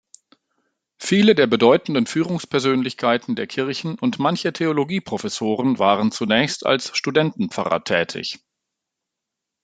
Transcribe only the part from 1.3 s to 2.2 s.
der bedeutenden